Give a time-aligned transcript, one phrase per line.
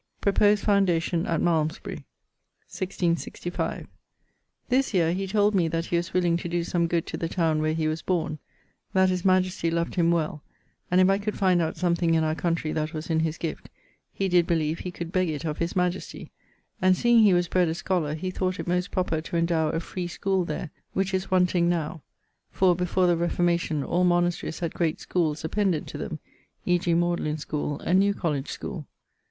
[0.23, 1.97] <_Proposed foundation at Malmsbury._>
[2.65, 3.85] 1665.
[4.67, 7.29] This yeare he told me that he was willing to doe some good to the
[7.29, 8.39] towne where he was borne;
[8.93, 10.41] that his majestie loved him well,
[10.89, 13.67] and if I could find out something in our countrey that was in his guift,
[14.11, 16.31] he did beleeve he could beg it of his majestie,
[16.81, 19.79] and seeing he was bred a scholar, he thought it most proper to endowe a
[19.79, 22.01] free schoole there; which is wanting _now_[CXVII.]
[22.49, 26.17] (for, before the reformation, all monasteries had great schooles appendant to them;
[26.65, 26.91] e.g.
[26.91, 28.87] Magdalen schoole and New College schoole).